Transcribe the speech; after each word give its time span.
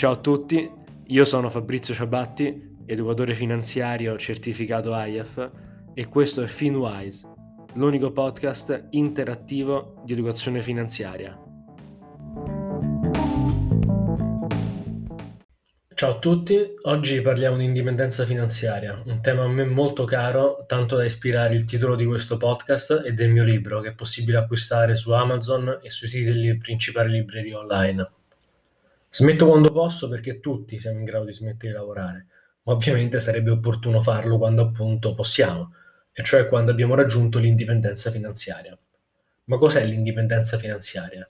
Ciao 0.00 0.12
a 0.12 0.16
tutti, 0.16 0.66
io 1.08 1.24
sono 1.26 1.50
Fabrizio 1.50 1.92
Ciabatti, 1.92 2.78
educatore 2.86 3.34
finanziario 3.34 4.16
certificato 4.16 4.94
IAF 4.94 5.50
e 5.92 6.06
questo 6.06 6.40
è 6.40 6.46
FinWise, 6.46 7.28
l'unico 7.74 8.10
podcast 8.10 8.86
interattivo 8.92 10.00
di 10.02 10.14
educazione 10.14 10.62
finanziaria. 10.62 11.38
Ciao 15.94 16.10
a 16.12 16.18
tutti, 16.18 16.58
oggi 16.84 17.20
parliamo 17.20 17.58
di 17.58 17.64
indipendenza 17.64 18.24
finanziaria, 18.24 19.02
un 19.04 19.20
tema 19.20 19.44
a 19.44 19.48
me 19.48 19.66
molto 19.66 20.04
caro, 20.04 20.64
tanto 20.66 20.96
da 20.96 21.04
ispirare 21.04 21.52
il 21.52 21.66
titolo 21.66 21.94
di 21.94 22.06
questo 22.06 22.38
podcast 22.38 23.02
e 23.04 23.12
del 23.12 23.28
mio 23.28 23.44
libro, 23.44 23.80
che 23.80 23.90
è 23.90 23.94
possibile 23.94 24.38
acquistare 24.38 24.96
su 24.96 25.10
Amazon 25.10 25.78
e 25.82 25.90
sui 25.90 26.08
siti 26.08 26.24
delle 26.24 26.56
principali 26.56 27.10
librerie 27.10 27.54
online. 27.54 28.10
Smetto 29.12 29.48
quando 29.48 29.72
posso 29.72 30.08
perché 30.08 30.38
tutti 30.38 30.78
siamo 30.78 31.00
in 31.00 31.04
grado 31.04 31.24
di 31.24 31.32
smettere 31.32 31.72
di 31.72 31.78
lavorare, 31.78 32.26
ma 32.62 32.74
ovviamente 32.74 33.18
sarebbe 33.18 33.50
opportuno 33.50 34.00
farlo 34.00 34.38
quando 34.38 34.62
appunto 34.62 35.14
possiamo, 35.14 35.74
e 36.12 36.22
cioè 36.22 36.46
quando 36.46 36.70
abbiamo 36.70 36.94
raggiunto 36.94 37.40
l'indipendenza 37.40 38.12
finanziaria. 38.12 38.78
Ma 39.46 39.56
cos'è 39.58 39.84
l'indipendenza 39.84 40.58
finanziaria? 40.58 41.28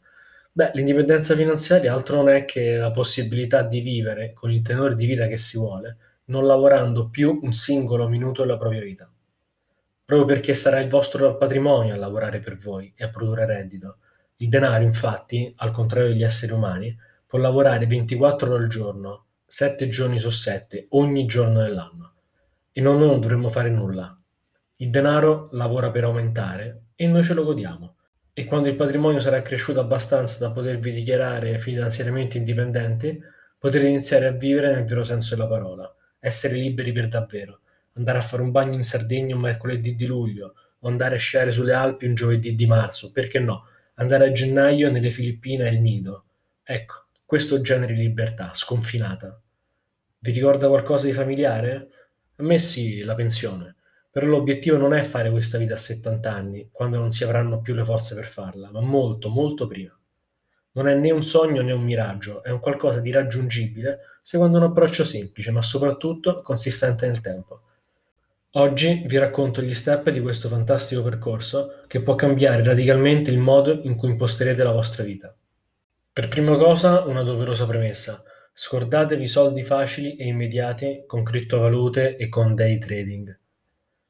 Beh, 0.52 0.72
l'indipendenza 0.74 1.34
finanziaria 1.34 1.94
altro 1.94 2.16
non 2.16 2.28
è 2.28 2.44
che 2.44 2.76
la 2.76 2.90
possibilità 2.90 3.62
di 3.62 3.80
vivere 3.80 4.34
con 4.34 4.50
il 4.50 4.60
tenore 4.60 4.94
di 4.94 5.06
vita 5.06 5.26
che 5.26 5.38
si 5.38 5.56
vuole, 5.56 5.96
non 6.26 6.46
lavorando 6.46 7.08
più 7.08 7.40
un 7.42 7.54
singolo 7.54 8.08
minuto 8.08 8.42
della 8.42 8.58
propria 8.58 8.82
vita. 8.82 9.10
Proprio 10.04 10.26
perché 10.26 10.52
sarà 10.52 10.80
il 10.80 10.90
vostro 10.90 11.34
patrimonio 11.38 11.94
a 11.94 11.96
lavorare 11.96 12.40
per 12.40 12.58
voi 12.58 12.92
e 12.94 13.04
a 13.04 13.08
produrre 13.08 13.46
reddito. 13.46 13.96
Il 14.36 14.50
denaro, 14.50 14.84
infatti, 14.84 15.50
al 15.56 15.70
contrario 15.70 16.08
degli 16.08 16.24
esseri 16.24 16.52
umani, 16.52 16.94
può 17.30 17.38
lavorare 17.38 17.86
24 17.86 18.52
ore 18.52 18.64
al 18.64 18.68
giorno, 18.68 19.26
7 19.46 19.88
giorni 19.88 20.18
su 20.18 20.30
7, 20.30 20.88
ogni 20.90 21.26
giorno 21.26 21.62
dell'anno. 21.62 22.14
E 22.72 22.80
noi 22.80 22.98
non 22.98 23.20
dovremmo 23.20 23.48
fare 23.50 23.70
nulla. 23.70 24.20
Il 24.78 24.90
denaro 24.90 25.48
lavora 25.52 25.92
per 25.92 26.02
aumentare 26.02 26.86
e 26.96 27.06
noi 27.06 27.22
ce 27.22 27.34
lo 27.34 27.44
godiamo 27.44 27.94
e 28.32 28.46
quando 28.46 28.68
il 28.68 28.74
patrimonio 28.74 29.20
sarà 29.20 29.42
cresciuto 29.42 29.78
abbastanza 29.78 30.40
da 30.40 30.50
potervi 30.50 30.90
dichiarare 30.90 31.60
finanziariamente 31.60 32.36
indipendenti, 32.36 33.16
potrete 33.56 33.86
iniziare 33.86 34.26
a 34.26 34.32
vivere 34.32 34.74
nel 34.74 34.84
vero 34.84 35.04
senso 35.04 35.36
della 35.36 35.46
parola, 35.46 35.88
essere 36.18 36.56
liberi 36.56 36.90
per 36.90 37.06
davvero, 37.06 37.60
andare 37.92 38.18
a 38.18 38.22
fare 38.22 38.42
un 38.42 38.50
bagno 38.50 38.74
in 38.74 38.82
Sardegna 38.82 39.36
un 39.36 39.42
mercoledì 39.42 39.94
di 39.94 40.06
luglio, 40.06 40.54
o 40.80 40.88
andare 40.88 41.14
a 41.14 41.18
sciare 41.18 41.52
sulle 41.52 41.74
Alpi 41.74 42.06
un 42.06 42.14
giovedì 42.14 42.56
di 42.56 42.66
marzo, 42.66 43.12
perché 43.12 43.38
no, 43.38 43.66
andare 43.94 44.26
a 44.26 44.32
gennaio 44.32 44.90
nelle 44.90 45.10
Filippine 45.10 45.68
è 45.68 45.70
il 45.70 45.80
nido. 45.80 46.24
Ecco, 46.64 47.08
questo 47.30 47.60
genere 47.60 47.94
di 47.94 48.00
libertà, 48.00 48.50
sconfinata. 48.54 49.40
Vi 50.18 50.32
ricorda 50.32 50.66
qualcosa 50.66 51.06
di 51.06 51.12
familiare? 51.12 51.88
A 52.34 52.42
me 52.42 52.58
sì, 52.58 53.04
la 53.04 53.14
pensione. 53.14 53.76
Però 54.10 54.26
l'obiettivo 54.26 54.76
non 54.76 54.94
è 54.94 55.02
fare 55.02 55.30
questa 55.30 55.56
vita 55.56 55.74
a 55.74 55.76
70 55.76 56.28
anni, 56.28 56.68
quando 56.72 56.98
non 56.98 57.12
si 57.12 57.22
avranno 57.22 57.60
più 57.60 57.74
le 57.74 57.84
forze 57.84 58.16
per 58.16 58.24
farla, 58.24 58.72
ma 58.72 58.80
molto, 58.80 59.28
molto 59.28 59.68
prima. 59.68 59.96
Non 60.72 60.88
è 60.88 60.94
né 60.96 61.12
un 61.12 61.22
sogno 61.22 61.62
né 61.62 61.70
un 61.70 61.84
miraggio, 61.84 62.42
è 62.42 62.50
un 62.50 62.58
qualcosa 62.58 62.98
di 62.98 63.12
raggiungibile 63.12 64.00
secondo 64.22 64.58
un 64.58 64.64
approccio 64.64 65.04
semplice, 65.04 65.52
ma 65.52 65.62
soprattutto 65.62 66.42
consistente 66.42 67.06
nel 67.06 67.20
tempo. 67.20 67.60
Oggi 68.54 69.04
vi 69.06 69.18
racconto 69.18 69.62
gli 69.62 69.74
step 69.74 70.10
di 70.10 70.20
questo 70.20 70.48
fantastico 70.48 71.04
percorso 71.04 71.84
che 71.86 72.02
può 72.02 72.16
cambiare 72.16 72.64
radicalmente 72.64 73.30
il 73.30 73.38
modo 73.38 73.82
in 73.84 73.94
cui 73.94 74.10
imposterete 74.10 74.64
la 74.64 74.72
vostra 74.72 75.04
vita. 75.04 75.32
Per 76.20 76.28
prima 76.28 76.58
cosa, 76.58 77.04
una 77.04 77.22
doverosa 77.22 77.64
premessa. 77.64 78.22
Scordatevi 78.52 79.26
soldi 79.26 79.62
facili 79.62 80.16
e 80.16 80.26
immediati 80.26 81.04
con 81.06 81.22
criptovalute 81.22 82.16
e 82.18 82.28
con 82.28 82.54
day 82.54 82.76
trading. 82.76 83.38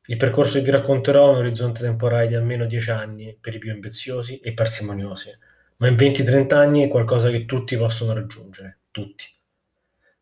Il 0.07 0.17
percorso 0.17 0.55
che 0.55 0.65
vi 0.65 0.73
racconterò 0.73 1.29
ha 1.29 1.31
un 1.31 1.37
orizzonte 1.37 1.83
temporale 1.83 2.27
di 2.27 2.35
almeno 2.35 2.67
10 2.67 2.91
anni 2.91 3.39
per 3.41 3.55
i 3.55 3.59
più 3.59 3.71
ambiziosi 3.71 4.41
e 4.41 4.55
parsimoniosi, 4.55 5.31
ma 5.77 5.87
in 5.87 5.95
20-30 5.95 6.55
anni 6.55 6.83
è 6.83 6.89
qualcosa 6.89 7.31
che 7.31 7.45
tutti 7.45 7.77
possono 7.77 8.13
raggiungere, 8.13 8.79
tutti. 8.91 9.27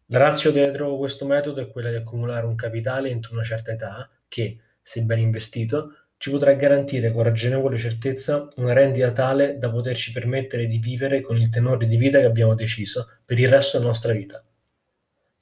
La 0.08 0.18
razza 0.18 0.50
dietro 0.50 0.94
questo 0.98 1.24
metodo 1.24 1.62
è 1.62 1.70
quella 1.70 1.88
di 1.88 1.96
accumulare 1.96 2.44
un 2.44 2.54
capitale 2.54 3.08
entro 3.08 3.32
una 3.32 3.44
certa 3.44 3.72
età 3.72 4.10
che, 4.28 4.58
se 4.82 5.04
ben 5.04 5.20
investito, 5.20 5.97
ci 6.18 6.30
potrà 6.30 6.52
garantire 6.54 7.12
con 7.12 7.22
ragionevole 7.22 7.78
certezza 7.78 8.48
una 8.56 8.72
rendita 8.72 9.12
tale 9.12 9.56
da 9.56 9.70
poterci 9.70 10.10
permettere 10.10 10.66
di 10.66 10.78
vivere 10.78 11.20
con 11.20 11.36
il 11.40 11.48
tenore 11.48 11.86
di 11.86 11.96
vita 11.96 12.18
che 12.18 12.24
abbiamo 12.24 12.54
deciso 12.54 13.08
per 13.24 13.38
il 13.38 13.48
resto 13.48 13.78
della 13.78 13.90
nostra 13.90 14.12
vita. 14.12 14.44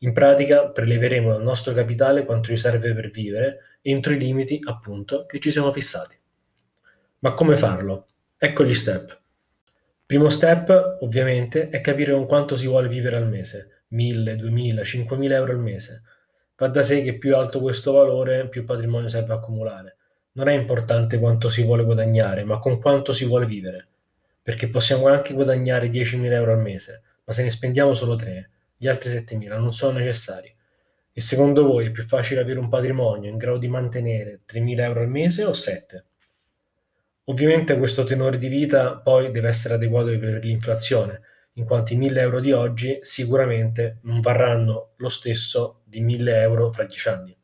In 0.01 0.13
pratica 0.13 0.69
preleveremo 0.69 1.33
dal 1.33 1.43
nostro 1.43 1.73
capitale 1.73 2.27
quanto 2.27 2.49
ci 2.49 2.59
serve 2.59 2.93
per 2.93 3.09
vivere 3.09 3.79
entro 3.81 4.13
i 4.13 4.19
limiti, 4.19 4.61
appunto, 4.63 5.25
che 5.25 5.41
ci 5.41 5.51
siamo 5.51 5.73
fissati. 5.73 6.19
Ma 7.21 7.33
come 7.33 7.57
farlo? 7.57 8.09
Ecco 8.37 8.63
gli 8.63 8.75
step. 8.75 9.19
Primo 10.05 10.29
step, 10.29 10.99
ovviamente, 11.01 11.71
è 11.71 11.81
capire 11.81 12.13
con 12.13 12.27
quanto 12.27 12.55
si 12.55 12.67
vuole 12.67 12.89
vivere 12.89 13.17
al 13.17 13.27
mese. 13.27 13.85
1000, 13.89 14.37
2000, 14.37 14.85
5000 14.85 15.35
euro 15.35 15.53
al 15.53 15.61
mese. 15.61 16.03
Va 16.57 16.69
da 16.69 16.83
sé 16.83 17.03
che 17.03 17.17
più 17.17 17.35
alto 17.35 17.61
questo 17.61 17.93
valore, 17.93 18.49
più 18.49 18.65
patrimonio 18.65 19.09
serve 19.09 19.33
accumulare. 19.33 19.96
Non 20.37 20.49
è 20.49 20.53
importante 20.53 21.19
quanto 21.19 21.49
si 21.49 21.63
vuole 21.63 21.83
guadagnare, 21.83 22.45
ma 22.45 22.59
con 22.59 22.79
quanto 22.79 23.15
si 23.15 23.25
vuole 23.25 23.47
vivere. 23.47 23.87
Perché 24.43 24.69
possiamo 24.69 25.09
anche 25.09 25.33
guadagnare 25.33 25.89
10.000 25.89 26.31
euro 26.31 26.53
al 26.53 26.61
mese, 26.61 27.03
ma 27.25 27.33
se 27.33 27.43
ne 27.43 27.49
spendiamo 27.49 27.95
solo 27.95 28.17
3, 28.17 28.51
gli 28.77 28.87
altri 28.87 29.09
7.000 29.09 29.59
non 29.59 29.73
sono 29.73 29.97
necessari. 29.99 30.55
E 31.11 31.21
secondo 31.23 31.65
voi 31.65 31.87
è 31.87 31.91
più 31.91 32.03
facile 32.03 32.43
avere 32.43 32.59
un 32.59 32.69
patrimonio 32.69 33.31
in 33.31 33.39
grado 33.39 33.57
di 33.57 33.69
mantenere 33.69 34.41
3.000 34.47 34.81
euro 34.81 35.01
al 35.01 35.09
mese 35.09 35.45
o 35.45 35.55
7? 35.55 36.05
Ovviamente 37.25 37.79
questo 37.79 38.05
tenore 38.05 38.37
di 38.37 38.49
vita 38.49 38.95
poi 38.99 39.31
deve 39.31 39.49
essere 39.49 39.75
adeguato 39.75 40.17
per 40.19 40.45
l'inflazione, 40.45 41.23
in 41.55 41.65
quanto 41.65 41.95
i 41.95 41.99
1.000 41.99 42.19
euro 42.19 42.41
di 42.41 42.53
oggi 42.53 42.99
sicuramente 43.01 44.01
non 44.03 44.21
varranno 44.21 44.91
lo 44.97 45.09
stesso 45.09 45.81
di 45.85 46.05
1.000 46.05 46.29
euro 46.29 46.71
fra 46.71 46.85
10 46.85 47.09
anni. 47.09 47.36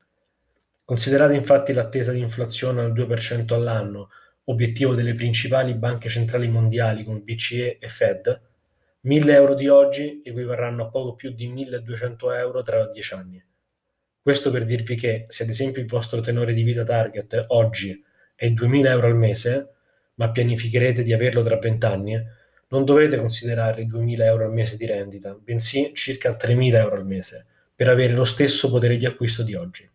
Considerate 0.84 1.34
infatti 1.34 1.72
l'attesa 1.72 2.10
di 2.10 2.18
inflazione 2.18 2.80
al 2.80 2.92
2% 2.92 3.54
all'anno, 3.54 4.10
obiettivo 4.44 4.94
delle 4.94 5.14
principali 5.14 5.74
banche 5.74 6.08
centrali 6.08 6.48
mondiali 6.48 7.04
come 7.04 7.20
BCE 7.20 7.78
e 7.78 7.88
Fed, 7.88 8.40
1000 9.02 9.32
euro 9.32 9.54
di 9.54 9.68
oggi 9.68 10.22
equivarranno 10.24 10.84
a 10.84 10.88
poco 10.90 11.14
più 11.14 11.30
di 11.30 11.48
1200 11.48 12.32
euro 12.32 12.62
tra 12.62 12.90
10 12.90 13.14
anni. 13.14 13.44
Questo 14.20 14.50
per 14.50 14.64
dirvi 14.64 14.96
che 14.96 15.26
se 15.28 15.44
ad 15.44 15.48
esempio 15.48 15.80
il 15.80 15.88
vostro 15.88 16.20
tenore 16.20 16.52
di 16.52 16.62
vita 16.62 16.84
target 16.84 17.44
oggi 17.48 18.02
è 18.34 18.48
2000 18.48 18.90
euro 18.90 19.06
al 19.06 19.16
mese, 19.16 19.70
ma 20.14 20.30
pianificherete 20.30 21.02
di 21.02 21.12
averlo 21.12 21.42
tra 21.42 21.58
20 21.58 21.86
anni, 21.86 22.20
non 22.68 22.84
dovrete 22.84 23.16
considerare 23.16 23.82
i 23.82 23.86
2000 23.86 24.24
euro 24.24 24.44
al 24.46 24.52
mese 24.52 24.76
di 24.76 24.86
rendita, 24.86 25.32
bensì 25.34 25.92
circa 25.94 26.34
3000 26.34 26.78
euro 26.80 26.96
al 26.96 27.06
mese, 27.06 27.46
per 27.74 27.88
avere 27.88 28.14
lo 28.14 28.24
stesso 28.24 28.70
potere 28.70 28.96
di 28.96 29.06
acquisto 29.06 29.42
di 29.42 29.54
oggi. 29.54 29.88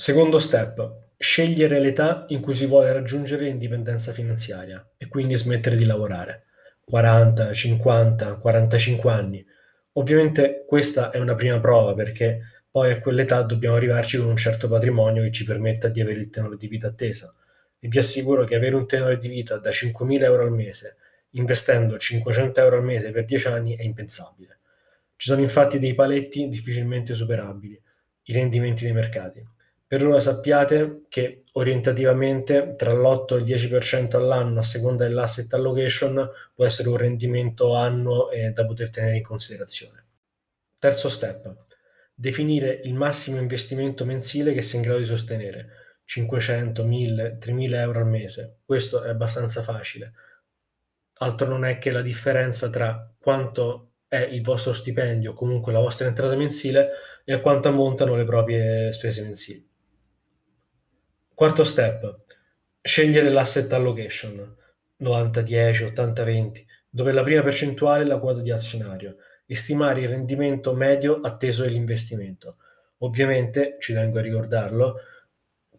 Secondo 0.00 0.38
step, 0.38 1.08
Scegliere 1.16 1.80
l'età 1.80 2.26
in 2.28 2.40
cui 2.40 2.54
si 2.54 2.66
vuole 2.66 2.92
raggiungere 2.92 3.46
l'indipendenza 3.46 4.12
finanziaria 4.12 4.92
e 4.96 5.08
quindi 5.08 5.36
smettere 5.36 5.74
di 5.74 5.84
lavorare. 5.84 6.44
40, 6.84 7.52
50, 7.52 8.36
45 8.36 9.10
anni. 9.10 9.44
Ovviamente 9.94 10.62
questa 10.64 11.10
è 11.10 11.18
una 11.18 11.34
prima 11.34 11.58
prova 11.58 11.94
perché 11.94 12.62
poi 12.70 12.92
a 12.92 13.00
quell'età 13.00 13.42
dobbiamo 13.42 13.74
arrivarci 13.74 14.18
con 14.18 14.28
un 14.28 14.36
certo 14.36 14.68
patrimonio 14.68 15.24
che 15.24 15.32
ci 15.32 15.42
permetta 15.42 15.88
di 15.88 16.00
avere 16.00 16.20
il 16.20 16.30
tenore 16.30 16.56
di 16.56 16.68
vita 16.68 16.86
atteso. 16.86 17.34
E 17.80 17.88
vi 17.88 17.98
assicuro 17.98 18.44
che 18.44 18.54
avere 18.54 18.76
un 18.76 18.86
tenore 18.86 19.18
di 19.18 19.26
vita 19.26 19.56
da 19.56 19.70
5.000 19.70 20.22
euro 20.22 20.44
al 20.44 20.52
mese, 20.52 20.98
investendo 21.30 21.98
500 21.98 22.60
euro 22.60 22.76
al 22.76 22.84
mese 22.84 23.10
per 23.10 23.24
10 23.24 23.48
anni, 23.48 23.76
è 23.76 23.82
impensabile. 23.82 24.60
Ci 25.16 25.28
sono 25.28 25.40
infatti 25.40 25.80
dei 25.80 25.94
paletti 25.96 26.46
difficilmente 26.46 27.14
superabili, 27.14 27.82
i 28.22 28.32
rendimenti 28.32 28.84
dei 28.84 28.92
mercati. 28.92 29.56
Per 29.88 30.06
ora 30.06 30.20
sappiate 30.20 31.06
che 31.08 31.44
orientativamente 31.52 32.74
tra 32.76 32.92
l'8 32.92 33.36
e 33.36 33.38
il 33.38 33.44
10% 33.44 34.16
all'anno 34.16 34.58
a 34.58 34.62
seconda 34.62 35.06
dell'asset 35.06 35.50
allocation 35.54 36.30
può 36.54 36.66
essere 36.66 36.90
un 36.90 36.98
rendimento 36.98 37.74
annuo 37.74 38.30
eh, 38.30 38.50
da 38.50 38.66
poter 38.66 38.90
tenere 38.90 39.16
in 39.16 39.22
considerazione. 39.22 40.04
Terzo 40.78 41.08
step, 41.08 41.54
definire 42.12 42.82
il 42.84 42.92
massimo 42.92 43.38
investimento 43.38 44.04
mensile 44.04 44.52
che 44.52 44.60
sei 44.60 44.80
in 44.80 44.84
grado 44.84 44.98
di 44.98 45.06
sostenere, 45.06 45.68
500, 46.04 46.84
1000, 46.84 47.38
3000 47.38 47.80
euro 47.80 48.00
al 48.00 48.08
mese. 48.08 48.58
Questo 48.66 49.02
è 49.02 49.08
abbastanza 49.08 49.62
facile. 49.62 50.12
Altro 51.20 51.48
non 51.48 51.64
è 51.64 51.78
che 51.78 51.90
la 51.92 52.02
differenza 52.02 52.68
tra 52.68 53.10
quanto 53.18 53.92
è 54.06 54.18
il 54.18 54.42
vostro 54.42 54.74
stipendio, 54.74 55.32
comunque 55.32 55.72
la 55.72 55.80
vostra 55.80 56.06
entrata 56.06 56.36
mensile, 56.36 56.90
e 57.24 57.32
a 57.32 57.40
quanto 57.40 57.68
ammontano 57.68 58.16
le 58.16 58.24
proprie 58.24 58.92
spese 58.92 59.22
mensili. 59.22 59.67
Quarto 61.38 61.62
step, 61.62 62.22
scegliere 62.82 63.28
l'asset 63.28 63.72
allocation. 63.72 64.56
90-10, 65.00 65.92
80-20, 65.94 66.64
dove 66.90 67.12
la 67.12 67.22
prima 67.22 67.42
percentuale 67.42 68.02
è 68.02 68.06
la 68.06 68.18
quota 68.18 68.40
di 68.40 68.50
azionario 68.50 69.18
e 69.46 69.54
stimare 69.54 70.00
il 70.00 70.08
rendimento 70.08 70.74
medio 70.74 71.20
atteso 71.20 71.62
dell'investimento. 71.62 72.56
Ovviamente, 73.02 73.76
ci 73.78 73.92
tengo 73.92 74.18
a 74.18 74.22
ricordarlo, 74.22 74.96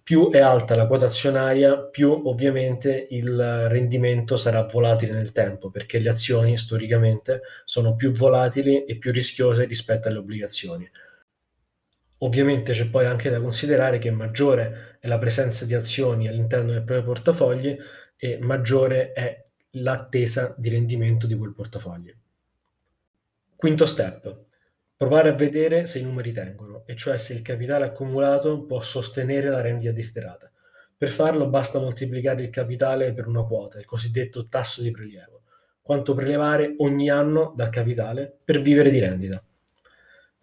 più 0.01 0.31
è 0.31 0.39
alta 0.39 0.77
la 0.77 0.87
quota 0.87 1.07
azionaria, 1.07 1.77
più 1.77 2.09
ovviamente 2.09 3.07
il 3.09 3.67
rendimento 3.67 4.37
sarà 4.37 4.63
volatile 4.63 5.11
nel 5.11 5.33
tempo, 5.33 5.69
perché 5.69 5.99
le 5.99 6.07
azioni 6.07 6.57
storicamente 6.57 7.41
sono 7.65 7.95
più 7.95 8.13
volatili 8.13 8.85
e 8.85 8.97
più 8.97 9.11
rischiose 9.11 9.65
rispetto 9.65 10.07
alle 10.07 10.19
obbligazioni. 10.19 10.89
Ovviamente 12.19 12.73
c'è 12.73 12.89
poi 12.89 13.05
anche 13.05 13.29
da 13.29 13.41
considerare 13.41 13.97
che 13.97 14.11
maggiore 14.11 14.97
è 14.99 15.07
la 15.07 15.17
presenza 15.17 15.65
di 15.65 15.73
azioni 15.73 16.27
all'interno 16.27 16.71
del 16.71 16.83
proprio 16.83 17.05
portafoglio 17.05 17.77
e 18.17 18.37
maggiore 18.39 19.13
è 19.13 19.45
l'attesa 19.71 20.53
di 20.57 20.69
rendimento 20.69 21.27
di 21.27 21.35
quel 21.35 21.53
portafoglio. 21.53 22.13
Quinto 23.55 23.85
step, 23.85 24.47
Provare 24.99 25.29
a 25.29 25.33
vedere 25.33 25.87
se 25.87 25.99
i 25.99 26.03
numeri 26.03 26.33
tengono, 26.33 26.83
e 26.85 26.93
cioè 26.93 27.17
se 27.17 27.33
il 27.33 27.41
capitale 27.41 27.85
accumulato 27.85 28.65
può 28.65 28.81
sostenere 28.81 29.47
la 29.47 29.61
rendita 29.61 29.93
desiderata. 29.93 30.51
Per 30.97 31.07
farlo 31.07 31.47
basta 31.47 31.79
moltiplicare 31.79 32.41
il 32.41 32.49
capitale 32.49 33.13
per 33.13 33.25
una 33.25 33.45
quota, 33.45 33.79
il 33.79 33.85
cosiddetto 33.85 34.49
tasso 34.49 34.81
di 34.81 34.91
prelievo, 34.91 35.43
quanto 35.81 36.13
prelevare 36.13 36.73
ogni 36.79 37.09
anno 37.09 37.53
dal 37.55 37.69
capitale 37.69 38.39
per 38.43 38.59
vivere 38.59 38.89
di 38.89 38.99
rendita. 38.99 39.41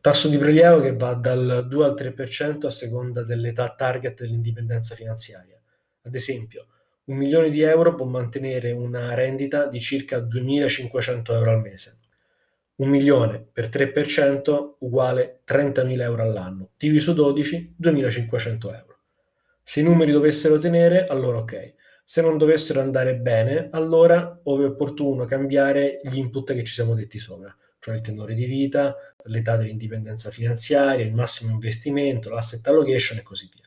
Tasso 0.06 0.28
di 0.28 0.38
prelievo 0.38 0.80
che 0.80 0.94
va 0.94 1.14
dal 1.14 1.66
2 1.68 1.84
al 1.84 1.94
3% 1.98 2.66
a 2.66 2.70
seconda 2.70 3.24
dell'età 3.24 3.74
target 3.74 4.20
dell'indipendenza 4.20 4.94
finanziaria. 4.94 5.60
Ad 6.02 6.14
esempio, 6.14 6.66
un 7.06 7.16
milione 7.16 7.50
di 7.50 7.62
euro 7.62 7.96
può 7.96 8.06
mantenere 8.06 8.70
una 8.70 9.14
rendita 9.14 9.66
di 9.66 9.80
circa 9.80 10.18
2.500 10.18 11.32
euro 11.32 11.50
al 11.50 11.60
mese 11.60 11.96
un 12.76 12.88
milione 12.88 13.44
per 13.52 13.68
3% 13.68 14.74
uguale 14.78 15.40
30.000 15.44 16.00
euro 16.00 16.22
all'anno, 16.22 16.70
diviso 16.76 17.12
12, 17.12 17.74
2.500 17.82 18.74
euro. 18.76 18.98
Se 19.64 19.80
i 19.80 19.82
numeri 19.82 20.12
dovessero 20.12 20.58
tenere, 20.58 21.06
allora 21.06 21.38
ok. 21.38 21.74
Se 22.04 22.22
non 22.22 22.38
dovessero 22.38 22.80
andare 22.80 23.16
bene, 23.16 23.70
allora 23.72 24.40
è 24.40 24.48
opportuno 24.48 25.24
cambiare 25.24 25.98
gli 26.04 26.16
input 26.16 26.54
che 26.54 26.62
ci 26.62 26.74
siamo 26.74 26.94
detti 26.94 27.18
sopra, 27.18 27.52
cioè 27.86 27.94
il 27.94 28.00
tenore 28.00 28.34
di 28.34 28.46
vita, 28.46 28.96
l'età 29.26 29.56
dell'indipendenza 29.56 30.32
finanziaria, 30.32 31.04
il 31.04 31.14
massimo 31.14 31.52
investimento, 31.52 32.30
l'asset 32.30 32.66
allocation 32.66 33.18
e 33.18 33.22
così 33.22 33.48
via. 33.54 33.62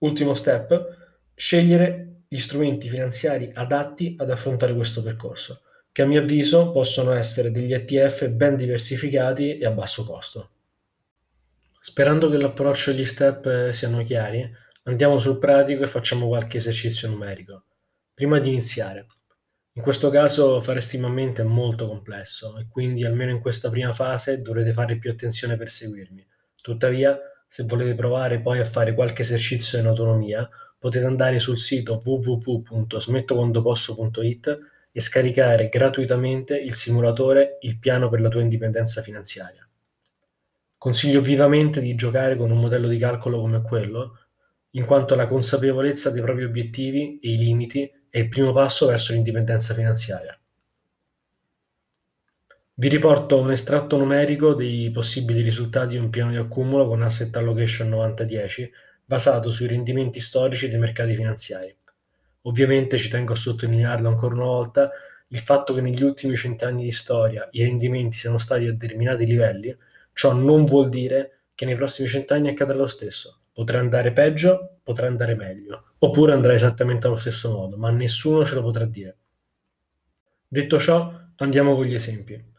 Ultimo 0.00 0.34
step, 0.34 1.22
scegliere 1.34 2.24
gli 2.28 2.36
strumenti 2.36 2.86
finanziari 2.86 3.50
adatti 3.54 4.14
ad 4.18 4.30
affrontare 4.30 4.74
questo 4.74 5.02
percorso 5.02 5.62
che 5.90 6.02
a 6.02 6.06
mio 6.06 6.20
avviso 6.20 6.70
possono 6.70 7.12
essere 7.12 7.50
degli 7.50 7.72
ETF 7.72 8.28
ben 8.28 8.56
diversificati 8.56 9.56
e 9.56 9.64
a 9.64 9.70
basso 9.70 10.04
costo. 10.04 10.50
Sperando 11.80 12.28
che 12.28 12.36
l'approccio 12.36 12.90
e 12.90 12.94
gli 12.94 13.06
step 13.06 13.46
eh, 13.46 13.72
siano 13.72 14.02
chiari, 14.02 14.46
andiamo 14.82 15.18
sul 15.18 15.38
pratico 15.38 15.84
e 15.84 15.86
facciamo 15.86 16.26
qualche 16.26 16.58
esercizio 16.58 17.08
numerico. 17.08 17.64
Prima 18.12 18.38
di 18.38 18.48
iniziare, 18.48 19.06
in 19.76 19.82
questo 19.82 20.08
caso 20.08 20.60
fare 20.60 20.80
stima 20.80 21.08
a 21.08 21.10
mente 21.10 21.42
è 21.42 21.44
molto 21.44 21.88
complesso 21.88 22.56
e 22.58 22.68
quindi 22.68 23.04
almeno 23.04 23.32
in 23.32 23.40
questa 23.40 23.70
prima 23.70 23.92
fase 23.92 24.40
dovrete 24.40 24.72
fare 24.72 24.98
più 24.98 25.10
attenzione 25.10 25.56
per 25.56 25.68
seguirmi. 25.68 26.24
Tuttavia, 26.62 27.18
se 27.48 27.64
volete 27.64 27.96
provare 27.96 28.40
poi 28.40 28.60
a 28.60 28.64
fare 28.64 28.94
qualche 28.94 29.22
esercizio 29.22 29.80
in 29.80 29.86
autonomia, 29.86 30.48
potete 30.78 31.04
andare 31.04 31.40
sul 31.40 31.58
sito 31.58 32.00
www.smettoquandoposso.it 32.04 34.58
e 34.92 35.00
scaricare 35.00 35.68
gratuitamente 35.68 36.56
il 36.56 36.74
simulatore 36.74 37.58
Il 37.62 37.80
piano 37.80 38.08
per 38.08 38.20
la 38.20 38.28
tua 38.28 38.42
indipendenza 38.42 39.02
finanziaria. 39.02 39.68
Consiglio 40.78 41.20
vivamente 41.20 41.80
di 41.80 41.96
giocare 41.96 42.36
con 42.36 42.52
un 42.52 42.60
modello 42.60 42.86
di 42.86 42.98
calcolo 42.98 43.40
come 43.40 43.60
quello, 43.62 44.20
in 44.70 44.86
quanto 44.86 45.16
la 45.16 45.26
consapevolezza 45.26 46.10
dei 46.10 46.22
propri 46.22 46.44
obiettivi 46.44 47.18
e 47.20 47.32
i 47.32 47.38
limiti 47.38 47.90
è 48.14 48.18
il 48.18 48.28
primo 48.28 48.52
passo 48.52 48.86
verso 48.86 49.12
l'indipendenza 49.12 49.74
finanziaria. 49.74 50.38
Vi 52.74 52.88
riporto 52.88 53.40
un 53.40 53.50
estratto 53.50 53.96
numerico 53.96 54.54
dei 54.54 54.88
possibili 54.92 55.42
risultati 55.42 55.96
di 55.96 56.00
un 56.00 56.10
piano 56.10 56.30
di 56.30 56.36
accumulo 56.36 56.86
con 56.86 57.02
asset 57.02 57.34
allocation 57.34 57.90
90-10 57.90 58.70
basato 59.04 59.50
sui 59.50 59.66
rendimenti 59.66 60.20
storici 60.20 60.68
dei 60.68 60.78
mercati 60.78 61.16
finanziari. 61.16 61.76
Ovviamente 62.42 62.98
ci 62.98 63.08
tengo 63.08 63.32
a 63.32 63.36
sottolinearlo 63.36 64.08
ancora 64.08 64.36
una 64.36 64.44
volta, 64.44 64.92
il 65.26 65.38
fatto 65.40 65.74
che 65.74 65.80
negli 65.80 66.04
ultimi 66.04 66.36
cent'anni 66.36 66.84
di 66.84 66.92
storia 66.92 67.48
i 67.50 67.64
rendimenti 67.64 68.16
siano 68.16 68.38
stati 68.38 68.68
a 68.68 68.72
determinati 68.72 69.26
livelli, 69.26 69.76
ciò 70.12 70.32
non 70.32 70.66
vuol 70.66 70.88
dire 70.88 71.40
che 71.56 71.64
nei 71.64 71.74
prossimi 71.74 72.06
cent'anni 72.06 72.50
accadrà 72.50 72.76
lo 72.76 72.86
stesso. 72.86 73.40
Potrà 73.54 73.78
andare 73.78 74.10
peggio, 74.10 74.78
potrà 74.82 75.06
andare 75.06 75.36
meglio, 75.36 75.92
oppure 75.98 76.32
andrà 76.32 76.54
esattamente 76.54 77.06
allo 77.06 77.14
stesso 77.14 77.52
modo, 77.52 77.76
ma 77.76 77.88
nessuno 77.90 78.44
ce 78.44 78.56
lo 78.56 78.62
potrà 78.62 78.84
dire. 78.84 79.16
Detto 80.48 80.76
ciò, 80.80 81.12
andiamo 81.36 81.76
con 81.76 81.84
gli 81.84 81.94
esempi. 81.94 82.52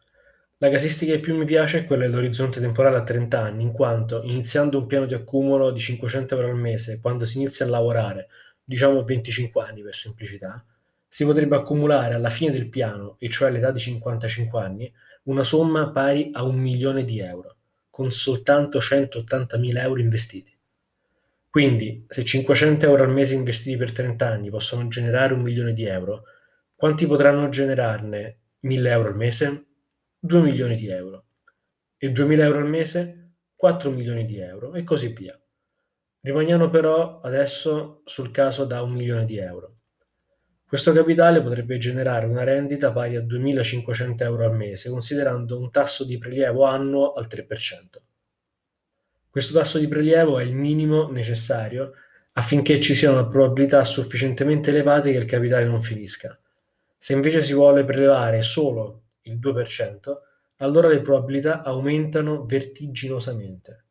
La 0.59 0.69
casistica 0.69 1.11
che 1.11 1.19
più 1.19 1.35
mi 1.35 1.43
piace 1.43 1.79
è 1.79 1.85
quella 1.85 2.05
dell'orizzonte 2.05 2.61
temporale 2.61 2.95
a 2.95 3.03
30 3.03 3.41
anni, 3.41 3.63
in 3.63 3.73
quanto 3.73 4.23
iniziando 4.23 4.77
un 4.77 4.87
piano 4.87 5.05
di 5.05 5.13
accumulo 5.13 5.69
di 5.71 5.81
500 5.81 6.35
euro 6.35 6.47
al 6.47 6.55
mese, 6.55 7.01
quando 7.01 7.25
si 7.25 7.39
inizia 7.39 7.65
a 7.65 7.69
lavorare 7.69 8.27
diciamo 8.63 9.03
25 9.03 9.61
anni 9.61 9.81
per 9.81 9.95
semplicità, 9.95 10.63
si 11.09 11.25
potrebbe 11.25 11.57
accumulare 11.57 12.13
alla 12.13 12.29
fine 12.29 12.51
del 12.51 12.69
piano, 12.69 13.17
e 13.19 13.29
cioè 13.29 13.49
all'età 13.49 13.71
di 13.71 13.79
55 13.79 14.61
anni, 14.61 14.93
una 15.23 15.43
somma 15.43 15.89
pari 15.91 16.31
a 16.33 16.43
un 16.43 16.55
milione 16.55 17.03
di 17.03 17.19
euro, 17.19 17.57
con 17.89 18.11
soltanto 18.11 18.79
180.000 18.79 19.77
euro 19.77 19.99
investiti. 19.99 20.54
Quindi, 21.55 22.03
se 22.09 22.25
500 22.25 22.85
euro 22.85 23.03
al 23.03 23.13
mese 23.13 23.33
investiti 23.33 23.77
per 23.77 23.93
30 23.93 24.27
anni 24.27 24.49
possono 24.49 24.89
generare 24.89 25.33
un 25.33 25.39
milione 25.39 25.71
di 25.71 25.85
euro, 25.85 26.23
quanti 26.75 27.07
potranno 27.07 27.47
generarne 27.47 28.39
1000 28.59 28.89
euro 28.89 29.07
al 29.07 29.15
mese? 29.15 29.65
2 30.19 30.41
milioni 30.41 30.75
di 30.75 30.89
euro. 30.89 31.27
E 31.95 32.11
2000 32.11 32.43
euro 32.43 32.57
al 32.57 32.67
mese? 32.67 33.35
4 33.55 33.89
milioni 33.89 34.25
di 34.25 34.37
euro, 34.37 34.73
e 34.73 34.83
così 34.83 35.13
via. 35.13 35.41
Rimaniamo 36.19 36.69
però 36.69 37.21
adesso 37.21 38.01
sul 38.03 38.31
caso 38.31 38.65
da 38.65 38.81
un 38.81 38.91
milione 38.91 39.23
di 39.23 39.37
euro. 39.37 39.77
Questo 40.67 40.91
capitale 40.91 41.41
potrebbe 41.41 41.77
generare 41.77 42.25
una 42.25 42.43
rendita 42.43 42.91
pari 42.91 43.15
a 43.15 43.21
2.500 43.21 44.23
euro 44.23 44.43
al 44.43 44.57
mese, 44.57 44.89
considerando 44.89 45.57
un 45.57 45.71
tasso 45.71 46.03
di 46.03 46.17
prelievo 46.17 46.65
annuo 46.65 47.13
al 47.13 47.27
3%. 47.27 47.45
Questo 49.35 49.51
tasso 49.51 49.79
di 49.79 49.89
prelievo 49.89 50.39
è 50.39 50.45
il 50.45 50.55
minimo 50.55 51.11
necessario 51.11 51.91
affinché 52.31 52.79
ci 52.79 52.95
siano 52.95 53.27
probabilità 53.27 53.83
sufficientemente 53.83 54.69
elevate 54.69 55.11
che 55.11 55.17
il 55.17 55.25
capitale 55.25 55.65
non 55.65 55.81
finisca. 55.81 56.39
Se 56.97 57.11
invece 57.11 57.43
si 57.43 57.51
vuole 57.51 57.83
prelevare 57.83 58.41
solo 58.41 59.01
il 59.23 59.37
2%, 59.37 60.15
allora 60.59 60.87
le 60.87 61.01
probabilità 61.01 61.63
aumentano 61.63 62.45
vertiginosamente. 62.45 63.83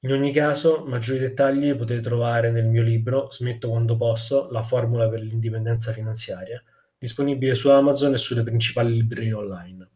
In 0.00 0.10
ogni 0.10 0.32
caso, 0.32 0.82
maggiori 0.84 1.20
dettagli 1.20 1.76
potete 1.76 2.00
trovare 2.00 2.50
nel 2.50 2.66
mio 2.66 2.82
libro 2.82 3.30
Smetto 3.30 3.68
quando 3.68 3.96
posso, 3.96 4.50
la 4.50 4.64
formula 4.64 5.08
per 5.08 5.20
l'indipendenza 5.20 5.92
finanziaria, 5.92 6.60
disponibile 6.98 7.54
su 7.54 7.68
Amazon 7.68 8.14
e 8.14 8.18
sulle 8.18 8.42
principali 8.42 8.94
librerie 8.94 9.32
online. 9.32 9.88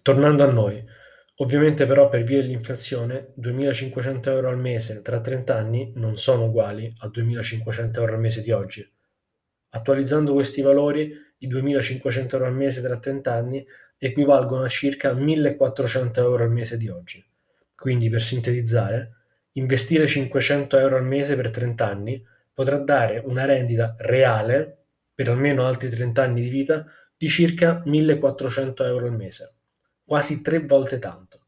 Tornando 0.00 0.44
a 0.44 0.52
noi, 0.52 1.02
ovviamente 1.36 1.86
però 1.86 2.08
per 2.08 2.22
via 2.22 2.40
dell'inflazione 2.40 3.32
2.500 3.40 4.28
euro 4.28 4.48
al 4.48 4.58
mese 4.58 5.02
tra 5.02 5.20
30 5.20 5.56
anni 5.56 5.92
non 5.96 6.16
sono 6.16 6.46
uguali 6.46 6.92
a 6.98 7.08
2.500 7.08 7.96
euro 7.98 8.14
al 8.14 8.20
mese 8.20 8.40
di 8.42 8.50
oggi. 8.52 8.88
Attualizzando 9.70 10.32
questi 10.32 10.62
valori, 10.62 11.12
i 11.38 11.48
2.500 11.48 12.32
euro 12.34 12.46
al 12.46 12.54
mese 12.54 12.80
tra 12.80 12.98
30 12.98 13.32
anni 13.32 13.66
equivalgono 13.98 14.62
a 14.62 14.68
circa 14.68 15.12
1.400 15.12 16.18
euro 16.18 16.44
al 16.44 16.52
mese 16.52 16.76
di 16.76 16.88
oggi. 16.88 17.24
Quindi, 17.74 18.08
per 18.08 18.22
sintetizzare, 18.22 19.12
investire 19.52 20.06
500 20.06 20.78
euro 20.78 20.96
al 20.96 21.04
mese 21.04 21.34
per 21.34 21.50
30 21.50 21.86
anni 21.86 22.24
potrà 22.52 22.78
dare 22.78 23.20
una 23.24 23.44
rendita 23.44 23.96
reale, 23.98 24.84
per 25.12 25.28
almeno 25.28 25.66
altri 25.66 25.88
30 25.88 26.22
anni 26.22 26.42
di 26.42 26.48
vita, 26.48 26.86
di 27.16 27.28
circa 27.28 27.82
1400 27.84 28.84
euro 28.84 29.06
al 29.06 29.16
mese, 29.16 29.54
quasi 30.04 30.42
tre 30.42 30.60
volte 30.60 30.98
tanto. 30.98 31.40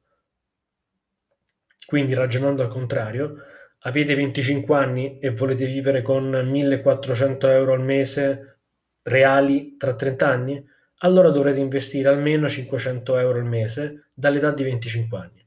Quindi, 1.86 2.14
ragionando 2.14 2.62
al 2.62 2.68
contrario, 2.68 3.36
avete 3.80 4.14
25 4.14 4.76
anni 4.76 5.18
e 5.18 5.30
volete 5.30 5.66
vivere 5.66 6.02
con 6.02 6.28
1400 6.28 7.48
euro 7.48 7.74
al 7.74 7.82
mese 7.82 8.58
reali 9.02 9.76
tra 9.76 9.94
30 9.94 10.26
anni? 10.26 10.68
Allora 11.00 11.28
dovrete 11.30 11.60
investire 11.60 12.08
almeno 12.08 12.48
500 12.48 13.18
euro 13.18 13.38
al 13.38 13.44
mese 13.44 14.08
dall'età 14.14 14.50
di 14.50 14.64
25 14.64 15.18
anni. 15.18 15.46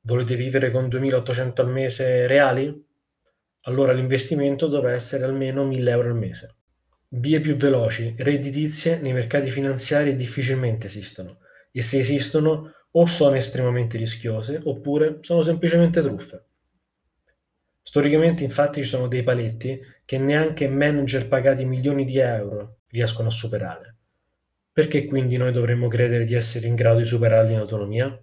Volete 0.00 0.34
vivere 0.34 0.70
con 0.70 0.86
2.800 0.88 1.60
al 1.60 1.68
mese 1.70 2.26
reali? 2.26 2.86
Allora 3.62 3.92
l'investimento 3.92 4.66
dovrà 4.66 4.92
essere 4.92 5.24
almeno 5.24 5.68
1.000 5.68 5.88
euro 5.88 6.08
al 6.08 6.16
mese. 6.16 6.54
Vie 7.10 7.40
più 7.40 7.54
veloci, 7.54 8.14
redditizie 8.18 8.98
nei 8.98 9.12
mercati 9.12 9.50
finanziari 9.50 10.16
difficilmente 10.16 10.86
esistono 10.86 11.38
e 11.70 11.82
se 11.82 11.98
esistono 11.98 12.72
o 12.90 13.06
sono 13.06 13.36
estremamente 13.36 13.96
rischiose 13.96 14.60
oppure 14.64 15.18
sono 15.20 15.42
semplicemente 15.42 16.00
truffe. 16.00 16.44
Storicamente 17.82 18.44
infatti 18.44 18.82
ci 18.82 18.88
sono 18.88 19.08
dei 19.08 19.22
paletti 19.22 19.80
che 20.04 20.18
neanche 20.18 20.68
manager 20.68 21.28
pagati 21.28 21.64
milioni 21.64 22.04
di 22.04 22.18
euro 22.18 22.80
riescono 22.88 23.28
a 23.28 23.30
superare. 23.30 23.96
Perché 24.72 25.06
quindi 25.06 25.36
noi 25.36 25.52
dovremmo 25.52 25.88
credere 25.88 26.24
di 26.24 26.34
essere 26.34 26.66
in 26.66 26.74
grado 26.74 26.98
di 26.98 27.04
superarli 27.04 27.52
in 27.52 27.58
autonomia? 27.58 28.22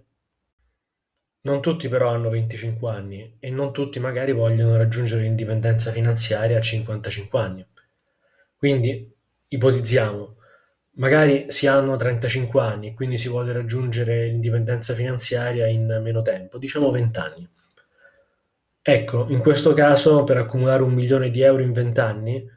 Non 1.42 1.60
tutti 1.60 1.88
però 1.88 2.10
hanno 2.10 2.28
25 2.28 2.90
anni 2.90 3.36
e 3.38 3.50
non 3.50 3.72
tutti 3.72 4.00
magari 4.00 4.32
vogliono 4.32 4.76
raggiungere 4.76 5.22
l'indipendenza 5.22 5.90
finanziaria 5.90 6.58
a 6.58 6.60
55 6.60 7.40
anni. 7.40 7.66
Quindi 8.56 9.12
ipotizziamo, 9.48 10.35
magari 10.96 11.46
si 11.48 11.66
hanno 11.66 11.96
35 11.96 12.60
anni 12.60 12.88
e 12.88 12.94
quindi 12.94 13.18
si 13.18 13.28
vuole 13.28 13.52
raggiungere 13.52 14.26
l'indipendenza 14.26 14.94
finanziaria 14.94 15.66
in 15.66 16.00
meno 16.02 16.22
tempo, 16.22 16.58
diciamo 16.58 16.90
20 16.90 17.18
anni. 17.18 17.48
Ecco, 18.82 19.26
in 19.28 19.40
questo 19.40 19.72
caso 19.72 20.24
per 20.24 20.36
accumulare 20.36 20.82
un 20.82 20.94
milione 20.94 21.30
di 21.30 21.40
euro 21.40 21.62
in 21.62 21.72
20 21.72 22.00
anni, 22.00 22.50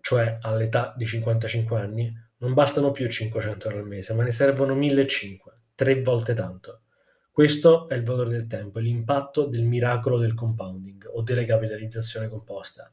cioè 0.00 0.38
all'età 0.40 0.94
di 0.96 1.06
55 1.06 1.80
anni, 1.80 2.12
non 2.38 2.54
bastano 2.54 2.90
più 2.92 3.08
500 3.08 3.68
euro 3.68 3.80
al 3.80 3.86
mese, 3.86 4.14
ma 4.14 4.22
ne 4.22 4.30
servono 4.30 4.74
1500, 4.74 5.60
tre 5.74 6.00
volte 6.02 6.34
tanto. 6.34 6.82
Questo 7.30 7.88
è 7.88 7.94
il 7.94 8.04
valore 8.04 8.30
del 8.30 8.46
tempo, 8.46 8.78
l'impatto 8.78 9.46
del 9.46 9.62
miracolo 9.62 10.18
del 10.18 10.34
compounding 10.34 11.08
o 11.12 11.22
della 11.22 11.44
capitalizzazione 11.44 12.28
composta. 12.28 12.90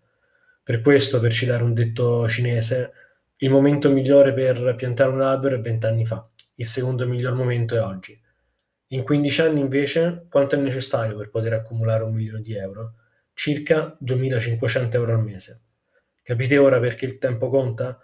Per 0.63 0.81
questo, 0.81 1.19
per 1.19 1.34
citare 1.34 1.63
un 1.63 1.74
detto 1.74 2.27
cinese, 2.29 2.91
il 3.39 3.50
momento 3.50 3.89
migliore 3.89 4.34
per 4.34 4.75
piantare 4.75 5.10
un 5.10 5.22
albero 5.22 5.56
è 5.56 5.60
vent'anni 5.60 6.06
fa, 6.06 6.25
il 6.56 6.65
secondo 6.65 7.06
miglior 7.06 7.34
momento 7.34 7.75
è 7.75 7.82
oggi. 7.82 8.18
In 8.89 9.04
15 9.04 9.42
anni 9.42 9.60
invece 9.60 10.25
quanto 10.30 10.56
è 10.56 10.60
necessario 10.60 11.18
per 11.18 11.30
poter 11.30 11.54
accumulare 11.54 12.04
un 12.04 12.13
milione 12.13 12.39
di 12.39 12.56
euro? 12.56 12.94
Circa 13.34 13.94
2500 14.00 14.96
euro 14.96 15.13
al 15.13 15.24
mese. 15.24 15.62
Capite 16.24 16.58
ora 16.58 16.80
perché 16.80 17.04
il 17.06 17.18
tempo 17.18 17.50
conta? 17.50 18.00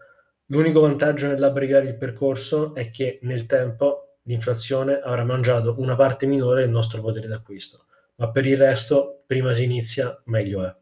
L'unico 0.47 0.81
vantaggio 0.81 1.27
nell'abbreviare 1.27 1.87
il 1.87 1.97
percorso 1.97 2.75
è 2.75 2.91
che 2.91 3.19
nel 3.21 3.45
tempo 3.45 4.17
l'inflazione 4.23 4.99
avrà 4.99 5.23
mangiato 5.23 5.75
una 5.79 5.95
parte 5.95 6.25
minore 6.25 6.61
del 6.61 6.69
nostro 6.69 7.01
potere 7.01 7.27
d'acquisto, 7.27 7.85
ma 8.15 8.29
per 8.31 8.45
il 8.45 8.57
resto, 8.57 9.23
prima 9.25 9.53
si 9.53 9.63
inizia, 9.63 10.21
meglio 10.25 10.65
è. 10.65 10.80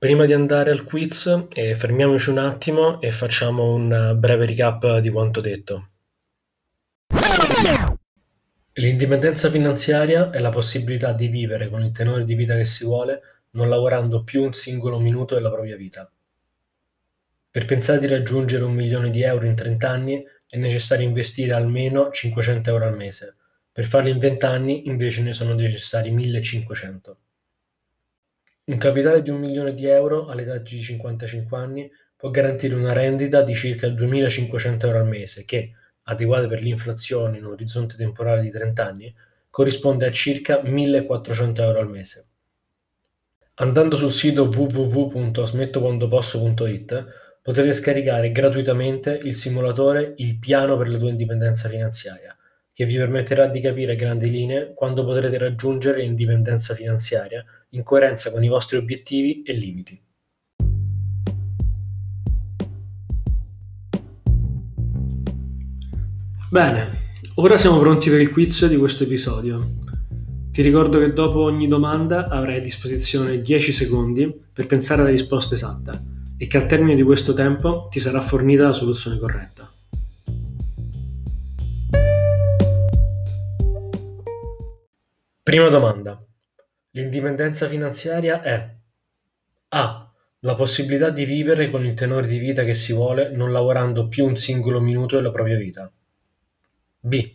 Prima 0.00 0.26
di 0.26 0.32
andare 0.32 0.70
al 0.70 0.84
quiz, 0.84 1.48
eh, 1.52 1.74
fermiamoci 1.74 2.30
un 2.30 2.38
attimo 2.38 3.00
e 3.00 3.10
facciamo 3.10 3.74
un 3.74 4.14
breve 4.16 4.46
recap 4.46 4.98
di 4.98 5.10
quanto 5.10 5.40
detto. 5.40 5.88
L'indipendenza 8.74 9.50
finanziaria 9.50 10.30
è 10.30 10.38
la 10.38 10.50
possibilità 10.50 11.12
di 11.12 11.26
vivere 11.26 11.68
con 11.68 11.82
il 11.82 11.90
tenore 11.90 12.24
di 12.24 12.36
vita 12.36 12.54
che 12.54 12.64
si 12.64 12.84
vuole, 12.84 13.20
non 13.50 13.68
lavorando 13.68 14.22
più 14.22 14.44
un 14.44 14.52
singolo 14.52 15.00
minuto 15.00 15.34
della 15.34 15.50
propria 15.50 15.74
vita. 15.74 16.08
Per 17.50 17.64
pensare 17.64 17.98
di 17.98 18.06
raggiungere 18.06 18.62
un 18.62 18.74
milione 18.74 19.10
di 19.10 19.22
euro 19.22 19.46
in 19.46 19.56
30 19.56 19.90
anni 19.90 20.24
è 20.46 20.56
necessario 20.58 21.04
investire 21.04 21.54
almeno 21.54 22.12
500 22.12 22.70
euro 22.70 22.86
al 22.86 22.96
mese. 22.96 23.34
Per 23.72 23.84
farlo 23.84 24.10
in 24.10 24.20
20 24.20 24.46
anni 24.46 24.86
invece 24.86 25.22
ne 25.22 25.32
sono 25.32 25.54
necessari 25.54 26.12
1500. 26.12 27.18
Un 28.68 28.76
capitale 28.76 29.22
di 29.22 29.30
un 29.30 29.40
milione 29.40 29.72
di 29.72 29.86
euro 29.86 30.26
all'età 30.26 30.58
di 30.58 30.82
55 30.82 31.56
anni 31.56 31.90
può 32.14 32.28
garantire 32.28 32.74
una 32.74 32.92
rendita 32.92 33.40
di 33.40 33.54
circa 33.54 33.88
2500 33.88 34.86
euro 34.86 34.98
al 34.98 35.08
mese 35.08 35.46
che, 35.46 35.72
adeguata 36.02 36.48
per 36.48 36.60
l'inflazione 36.60 37.38
in 37.38 37.46
un 37.46 37.52
orizzonte 37.52 37.96
temporale 37.96 38.42
di 38.42 38.50
30 38.50 38.86
anni, 38.86 39.14
corrisponde 39.48 40.04
a 40.04 40.12
circa 40.12 40.60
1400 40.62 41.62
euro 41.62 41.78
al 41.78 41.88
mese. 41.88 42.26
Andando 43.54 43.96
sul 43.96 44.12
sito 44.12 44.44
www.smettoquandoposso.it 44.44 47.06
Potrete 47.40 47.72
scaricare 47.72 48.30
gratuitamente 48.30 49.18
il 49.22 49.34
simulatore 49.34 50.12
Il 50.18 50.38
piano 50.38 50.76
per 50.76 50.90
la 50.90 50.98
tua 50.98 51.08
indipendenza 51.08 51.70
finanziaria, 51.70 52.36
che 52.78 52.84
vi 52.84 52.94
permetterà 52.94 53.48
di 53.48 53.60
capire 53.60 53.94
a 53.94 53.96
grandi 53.96 54.30
linee 54.30 54.72
quando 54.72 55.04
potrete 55.04 55.36
raggiungere 55.36 56.00
l'indipendenza 56.00 56.74
finanziaria 56.74 57.44
in 57.70 57.82
coerenza 57.82 58.30
con 58.30 58.44
i 58.44 58.46
vostri 58.46 58.76
obiettivi 58.76 59.42
e 59.42 59.52
limiti. 59.52 60.00
Bene, 66.48 66.86
ora 67.34 67.58
siamo 67.58 67.80
pronti 67.80 68.10
per 68.10 68.20
il 68.20 68.30
quiz 68.30 68.68
di 68.68 68.76
questo 68.76 69.02
episodio. 69.02 69.80
Ti 70.52 70.62
ricordo 70.62 71.00
che 71.00 71.12
dopo 71.12 71.42
ogni 71.42 71.66
domanda 71.66 72.28
avrai 72.28 72.58
a 72.58 72.62
disposizione 72.62 73.40
10 73.40 73.72
secondi 73.72 74.32
per 74.52 74.66
pensare 74.66 75.00
alla 75.00 75.10
risposta 75.10 75.54
esatta 75.54 76.00
e 76.36 76.46
che 76.46 76.56
al 76.56 76.66
termine 76.66 76.94
di 76.94 77.02
questo 77.02 77.32
tempo 77.32 77.88
ti 77.90 77.98
sarà 77.98 78.20
fornita 78.20 78.66
la 78.66 78.72
soluzione 78.72 79.18
corretta. 79.18 79.67
Prima 85.48 85.68
domanda. 85.68 86.22
L'indipendenza 86.90 87.68
finanziaria 87.68 88.42
è 88.42 88.70
A. 89.68 90.12
La 90.40 90.54
possibilità 90.54 91.08
di 91.08 91.24
vivere 91.24 91.70
con 91.70 91.86
il 91.86 91.94
tenore 91.94 92.26
di 92.26 92.36
vita 92.36 92.64
che 92.64 92.74
si 92.74 92.92
vuole 92.92 93.30
non 93.30 93.50
lavorando 93.50 94.08
più 94.08 94.26
un 94.26 94.36
singolo 94.36 94.78
minuto 94.78 95.16
della 95.16 95.30
propria 95.30 95.56
vita. 95.56 95.90
B. 97.00 97.32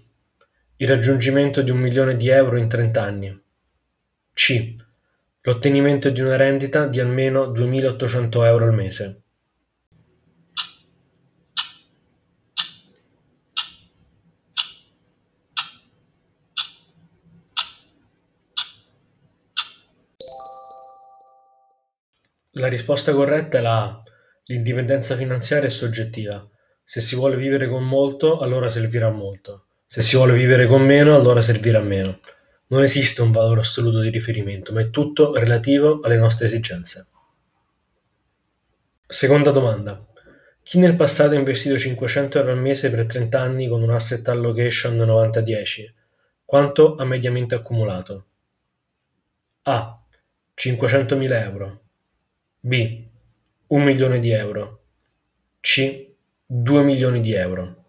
Il 0.76 0.88
raggiungimento 0.88 1.64
di 1.64 1.72
un 1.72 1.80
milione 1.80 2.16
di 2.16 2.28
euro 2.28 2.58
in 2.58 2.70
30 2.70 3.02
anni. 3.02 3.44
C 4.32 4.76
l'ottenimento 5.42 6.12
di 6.12 6.22
una 6.22 6.36
rendita 6.36 6.86
di 6.86 7.00
almeno 7.00 7.46
2.800 7.46 8.46
euro 8.46 8.66
al 8.66 8.76
mese. 8.76 9.23
La 22.58 22.68
risposta 22.68 23.14
corretta 23.14 23.58
è 23.58 23.62
la 23.62 23.84
A. 23.84 24.04
L'indipendenza 24.44 25.16
finanziaria 25.16 25.68
è 25.68 25.72
soggettiva. 25.72 26.48
Se 26.84 27.02
si 27.02 27.16
vuole 27.16 27.36
vivere 27.36 27.68
con 27.68 27.84
molto, 27.84 28.38
allora 28.38 28.70
servirà 28.70 29.10
molto. 29.10 29.66
Se 29.88 30.04
si 30.04 30.16
vuole 30.18 30.34
vivere 30.34 30.68
con 30.68 30.84
meno, 30.86 31.16
allora 31.16 31.42
servirà 31.42 31.80
meno. 31.80 32.20
Non 32.68 32.84
esiste 32.84 33.24
un 33.24 33.32
valore 33.32 33.62
assoluto 33.62 34.02
di 34.02 34.10
riferimento, 34.10 34.72
ma 34.72 34.82
è 34.82 34.92
tutto 34.92 35.34
relativo 35.36 36.02
alle 36.04 36.18
nostre 36.18 36.46
esigenze. 36.46 37.08
Seconda 39.08 39.50
domanda. 39.50 40.06
Chi 40.62 40.78
nel 40.78 40.96
passato 40.96 41.34
ha 41.34 41.40
investito 41.40 41.76
500 41.76 42.38
euro 42.38 42.52
al 42.52 42.60
mese 42.60 42.92
per 42.92 43.08
30 43.08 43.40
anni 43.40 43.68
con 43.68 43.82
un 43.82 43.90
asset 43.90 44.28
allocation 44.28 44.96
90-10? 44.96 45.92
Quanto 46.46 46.98
ha 46.98 47.04
mediamente 47.04 47.56
accumulato? 47.56 48.26
A. 49.64 50.00
500.000 50.56 51.42
euro. 51.42 51.83
B. 52.66 53.06
1 53.68 53.84
milione 53.84 54.20
di 54.20 54.30
euro. 54.30 54.84
C. 55.60 56.16
2 56.46 56.84
milioni 56.84 57.20
di 57.20 57.34
euro. 57.34 57.84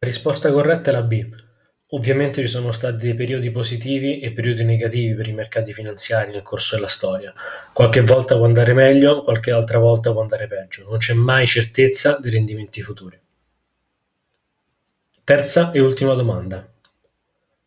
Risposta 0.00 0.50
corretta 0.50 0.90
è 0.90 0.92
la 0.92 1.02
B. 1.02 1.32
Ovviamente 1.88 2.40
ci 2.40 2.48
sono 2.48 2.72
stati 2.72 2.96
dei 2.96 3.14
periodi 3.14 3.50
positivi 3.50 4.20
e 4.20 4.32
periodi 4.32 4.64
negativi 4.64 5.14
per 5.14 5.28
i 5.28 5.32
mercati 5.32 5.72
finanziari 5.72 6.32
nel 6.32 6.42
corso 6.42 6.74
della 6.74 6.88
storia. 6.88 7.32
Qualche 7.72 8.00
volta 8.00 8.36
può 8.36 8.46
andare 8.46 8.72
meglio, 8.72 9.20
qualche 9.20 9.52
altra 9.52 9.78
volta 9.78 10.10
può 10.10 10.22
andare 10.22 10.46
peggio. 10.46 10.88
Non 10.88 10.98
c'è 10.98 11.12
mai 11.12 11.46
certezza 11.46 12.18
dei 12.18 12.32
rendimenti 12.32 12.82
futuri. 12.82 13.20
Terza 15.22 15.72
e 15.72 15.80
ultima 15.80 16.14
domanda. 16.14 16.68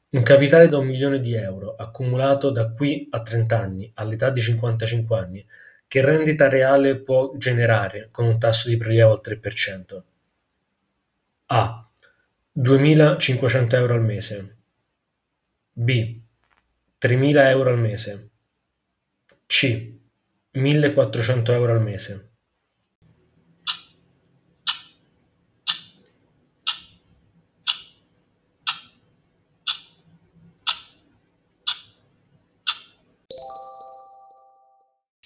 Un 0.10 0.24
capitale 0.24 0.68
da 0.68 0.78
un 0.78 0.88
milione 0.88 1.20
di 1.20 1.34
euro 1.34 1.76
accumulato 1.76 2.50
da 2.50 2.72
qui 2.72 3.08
a 3.12 3.22
30 3.22 3.60
anni, 3.60 3.92
all'età 3.96 4.30
di 4.30 4.42
55 4.42 5.18
anni, 5.18 5.46
che 5.88 6.02
rendita 6.02 6.50
reale 6.50 6.98
può 6.98 7.34
generare 7.38 8.10
con 8.12 8.26
un 8.26 8.40
tasso 8.40 8.68
di 8.68 8.78
prelievo 8.78 9.12
al 9.12 9.22
3%? 9.24 10.02
A 11.48 11.87
duemilacinquecento 12.60 13.78
euro 13.78 13.94
al 13.94 14.02
mese, 14.02 14.58
B 15.76 16.20
tremila 16.98 17.52
euro 17.52 17.70
al 17.70 17.78
mese, 17.78 18.32
C 19.46 19.94
millequattrocento 20.54 21.54
euro 21.54 21.74
al 21.74 21.82
mese. 21.84 22.32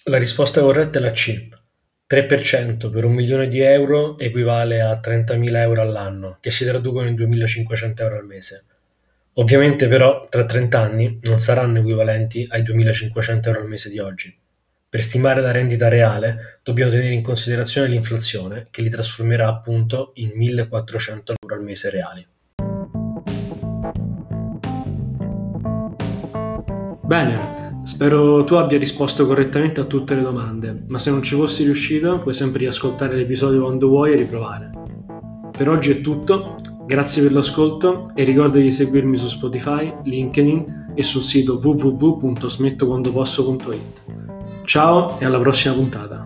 La 0.03 0.17
risposta 0.17 0.59
corretta 0.59 0.99
è 0.99 1.01
la 1.01 1.11
C. 1.11 1.60
3% 2.11 2.91
per 2.91 3.05
un 3.05 3.13
milione 3.13 3.47
di 3.47 3.61
euro 3.61 4.19
equivale 4.19 4.81
a 4.81 4.99
30.000 5.01 5.55
euro 5.55 5.81
all'anno, 5.81 6.39
che 6.41 6.51
si 6.51 6.65
traducono 6.65 7.07
in 7.07 7.15
2.500 7.15 8.01
euro 8.01 8.17
al 8.17 8.25
mese. 8.25 8.65
Ovviamente 9.35 9.87
però 9.87 10.27
tra 10.27 10.43
30 10.43 10.77
anni 10.77 11.19
non 11.23 11.39
saranno 11.39 11.79
equivalenti 11.79 12.45
ai 12.49 12.63
2.500 12.63 13.47
euro 13.47 13.61
al 13.61 13.67
mese 13.69 13.89
di 13.89 13.99
oggi. 13.99 14.37
Per 14.89 15.01
stimare 15.01 15.39
la 15.39 15.51
rendita 15.51 15.87
reale 15.87 16.59
dobbiamo 16.63 16.91
tenere 16.91 17.13
in 17.13 17.21
considerazione 17.21 17.87
l'inflazione 17.87 18.67
che 18.71 18.81
li 18.81 18.89
trasformerà 18.89 19.47
appunto 19.47 20.11
in 20.15 20.31
1.400 20.37 21.33
euro 21.41 21.55
al 21.55 21.63
mese 21.63 21.89
reali. 21.89 22.27
Bene, 27.05 27.60
spero 27.83 28.43
tu 28.43 28.55
abbia 28.55 28.77
risposto 28.77 29.25
correttamente 29.25 29.79
a 29.81 29.85
tutte 29.85 30.15
le 30.15 30.21
domande, 30.21 30.83
ma 30.87 30.99
se 30.99 31.11
non 31.11 31.21
ci 31.21 31.35
fossi 31.35 31.63
riuscito 31.63 32.19
puoi 32.19 32.33
sempre 32.33 32.59
riascoltare 32.59 33.15
l'episodio 33.15 33.61
quando 33.61 33.87
vuoi 33.87 34.11
e 34.13 34.15
riprovare. 34.15 34.71
Per 35.51 35.69
oggi 35.69 35.91
è 35.91 36.01
tutto, 36.01 36.57
grazie 36.85 37.23
per 37.23 37.33
l'ascolto 37.33 38.11
e 38.15 38.23
ricorda 38.23 38.59
di 38.59 38.71
seguirmi 38.71 39.17
su 39.17 39.27
Spotify, 39.27 39.93
LinkedIn 40.03 40.93
e 40.95 41.03
sul 41.03 41.23
sito 41.23 41.59
www.smettoquandoposso.it. 41.61 44.01
Ciao 44.65 45.19
e 45.19 45.25
alla 45.25 45.39
prossima 45.39 45.73
puntata. 45.73 46.20